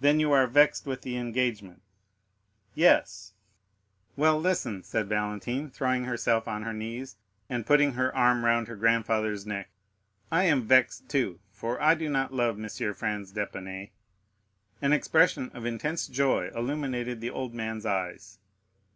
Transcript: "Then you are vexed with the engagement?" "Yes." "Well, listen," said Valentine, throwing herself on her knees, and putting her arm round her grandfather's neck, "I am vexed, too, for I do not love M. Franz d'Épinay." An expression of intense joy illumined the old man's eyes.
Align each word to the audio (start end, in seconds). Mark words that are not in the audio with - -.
"Then 0.00 0.18
you 0.18 0.32
are 0.32 0.44
vexed 0.48 0.86
with 0.86 1.02
the 1.02 1.16
engagement?" 1.16 1.80
"Yes." 2.74 3.32
"Well, 4.16 4.40
listen," 4.40 4.82
said 4.82 5.08
Valentine, 5.08 5.70
throwing 5.70 6.02
herself 6.02 6.48
on 6.48 6.64
her 6.64 6.72
knees, 6.72 7.14
and 7.48 7.64
putting 7.64 7.92
her 7.92 8.12
arm 8.12 8.44
round 8.44 8.66
her 8.66 8.74
grandfather's 8.74 9.46
neck, 9.46 9.70
"I 10.32 10.46
am 10.46 10.66
vexed, 10.66 11.08
too, 11.08 11.38
for 11.52 11.80
I 11.80 11.94
do 11.94 12.08
not 12.08 12.34
love 12.34 12.58
M. 12.58 12.94
Franz 12.94 13.30
d'Épinay." 13.32 13.90
An 14.82 14.92
expression 14.92 15.52
of 15.54 15.64
intense 15.64 16.08
joy 16.08 16.48
illumined 16.52 17.20
the 17.22 17.30
old 17.30 17.54
man's 17.54 17.86
eyes. 17.86 18.40